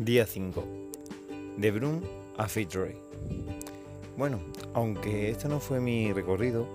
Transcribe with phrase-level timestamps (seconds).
[0.00, 0.64] Día 5.
[1.58, 2.00] De Broome
[2.38, 2.96] a Fitzroy.
[4.16, 4.40] Bueno,
[4.72, 6.66] aunque este no fue mi recorrido,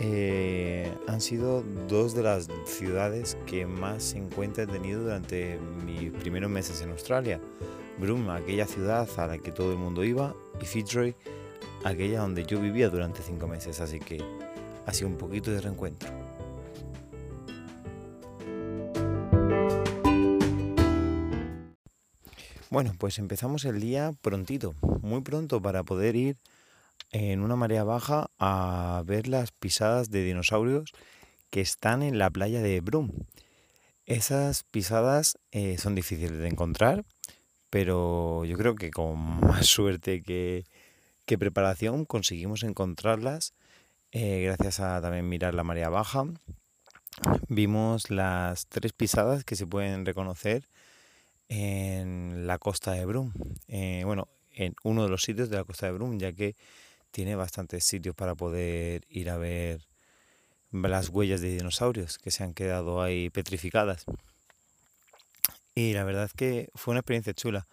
[0.00, 5.56] eh, han sido dos de las ciudades que más en cuenta he tenido durante
[5.86, 7.40] mis primeros meses en Australia.
[8.00, 11.14] Broome, aquella ciudad a la que todo el mundo iba, y Fitzroy,
[11.84, 14.20] aquella donde yo vivía durante cinco meses, así que
[14.84, 16.10] ha sido un poquito de reencuentro.
[22.72, 26.38] Bueno, pues empezamos el día prontito, muy pronto para poder ir
[27.10, 30.94] en una marea baja a ver las pisadas de dinosaurios
[31.50, 33.12] que están en la playa de Broome.
[34.06, 37.04] Esas pisadas eh, son difíciles de encontrar,
[37.68, 40.64] pero yo creo que con más suerte que,
[41.38, 43.52] preparación conseguimos encontrarlas
[44.12, 46.24] eh, gracias a también mirar la marea baja.
[47.48, 50.70] Vimos las tres pisadas que se pueden reconocer
[51.52, 53.32] en la costa de Brum.
[53.68, 56.56] Eh, bueno, en uno de los sitios de la costa de Brum, ya que
[57.10, 59.86] tiene bastantes sitios para poder ir a ver
[60.72, 64.04] las huellas de dinosaurios que se han quedado ahí petrificadas.
[65.74, 67.66] Y la verdad es que fue una experiencia chula.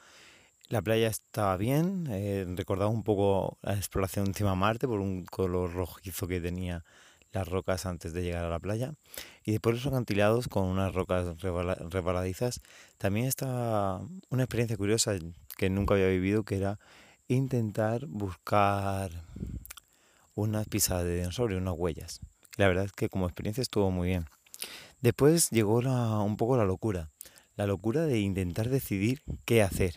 [0.68, 5.26] La playa estaba bien, eh, recordaba un poco la exploración encima de Marte por un
[5.26, 6.86] color rojizo que tenía
[7.32, 8.94] las rocas antes de llegar a la playa.
[9.44, 12.62] Y después los acantilados con unas rocas rebaladizas.
[12.98, 14.00] También está
[14.30, 15.14] una experiencia curiosa
[15.58, 16.80] que nunca había vivido, que era
[17.28, 19.12] intentar buscar
[20.36, 22.22] unas pisadas de dinosaurio, unas huellas.
[22.58, 24.26] La verdad es que como experiencia estuvo muy bien.
[25.02, 27.10] Después llegó un poco la locura.
[27.56, 29.96] La locura de intentar decidir qué hacer.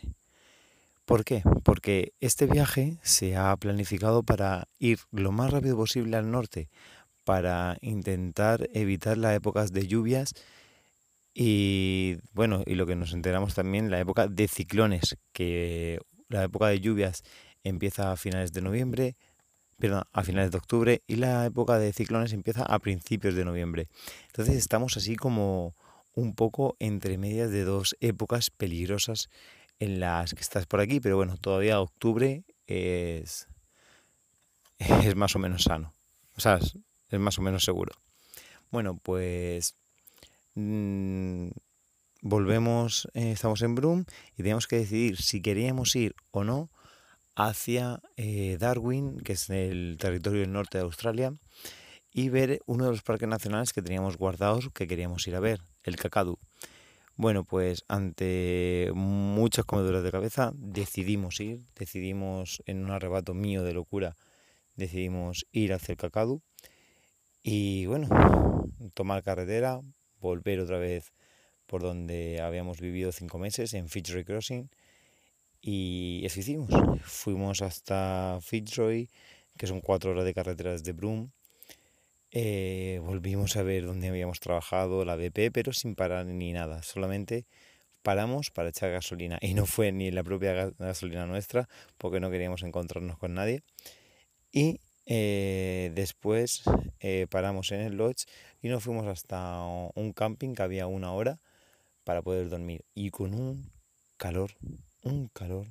[1.05, 1.43] ¿Por qué?
[1.65, 6.71] Porque este viaje se ha planificado para ir lo más rápido posible al norte,
[7.25, 10.35] para intentar evitar las épocas de lluvias
[11.35, 15.99] y bueno, y lo que nos enteramos también, la época de ciclones, que
[16.29, 17.23] la época de lluvias
[17.65, 19.17] empieza a finales de noviembre,
[19.79, 23.89] perdón, a finales de octubre y la época de ciclones empieza a principios de noviembre.
[24.27, 25.75] Entonces estamos así como
[26.15, 29.29] un poco entre medias de dos épocas peligrosas
[29.79, 33.49] en las que estás por aquí, pero bueno, todavía octubre es,
[34.79, 35.95] es más o menos sano.
[36.37, 36.61] O sea,
[37.17, 37.93] es más o menos seguro.
[38.71, 39.77] Bueno, pues
[40.55, 41.49] mm,
[42.23, 44.05] volvemos, eh, estamos en Broome
[44.37, 46.71] y tenemos que decidir si queríamos ir o no
[47.35, 51.35] hacia eh, Darwin, que es el territorio del norte de Australia,
[52.13, 55.61] y ver uno de los parques nacionales que teníamos guardados que queríamos ir a ver,
[55.83, 56.39] el Kakadu.
[57.17, 63.75] Bueno, pues ante muchas comeduras de cabeza decidimos ir, decidimos en un arrebato mío de
[63.75, 64.17] locura,
[64.77, 66.43] decidimos ir hacia el Kakadu
[67.43, 68.09] y bueno,
[68.95, 69.81] tomar carretera,
[70.21, 71.13] volver otra vez
[71.67, 74.71] por donde habíamos vivido cinco meses, en Fitzroy Crossing.
[75.61, 76.69] Y eso hicimos.
[77.03, 79.09] Fuimos hasta Fitzroy,
[79.57, 81.31] que son cuatro horas de carretera desde Broome.
[82.31, 86.83] Eh, volvimos a ver dónde habíamos trabajado, la BP, pero sin parar ni nada.
[86.83, 87.47] Solamente
[88.03, 89.39] paramos para echar gasolina.
[89.41, 93.63] Y no fue ni la propia gasolina nuestra, porque no queríamos encontrarnos con nadie.
[94.53, 96.63] Y eh, después
[97.01, 98.27] eh, paramos en el lodge
[98.63, 99.63] y nos fuimos hasta
[99.95, 101.39] un camping que había una hora
[102.05, 102.85] para poder dormir.
[102.95, 103.71] Y con un
[104.17, 104.53] calor,
[105.03, 105.67] un calor.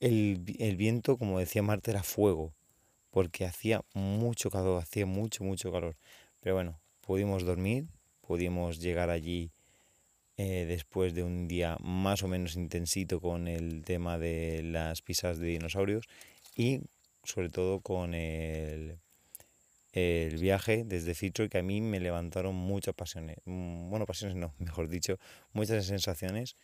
[0.00, 2.52] el, el, viento, como decía Marta, era fuego,
[3.10, 5.96] porque hacía mucho calor, hacía mucho, mucho calor.
[6.40, 7.86] Pero bueno, pudimos dormir,
[8.20, 9.50] pudimos llegar allí
[10.36, 15.38] eh, después de un día más o menos intensito con el tema de las pisadas
[15.38, 16.06] de dinosaurios
[16.56, 16.80] y
[17.24, 18.98] sobre todo con el,
[19.92, 24.54] el viaje desde Fitzroy, que a mí me levantaron muchas pasiones, mm, bueno, pasiones no,
[24.58, 25.18] mejor dicho,
[25.52, 26.56] muchas sensaciones,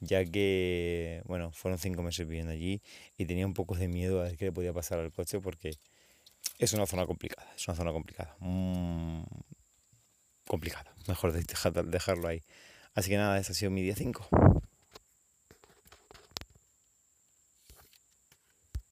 [0.00, 2.82] ya que, bueno, fueron cinco meses viviendo allí
[3.16, 5.78] y tenía un poco de miedo a ver qué le podía pasar al coche porque
[6.58, 9.22] es una zona complicada, es una zona complicada, mm,
[10.46, 12.42] complicada, mejor dejarlo ahí.
[12.94, 14.28] Así que nada, ese ha sido mi día 5.